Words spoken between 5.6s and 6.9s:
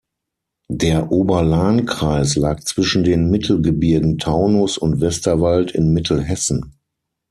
in Mittelhessen.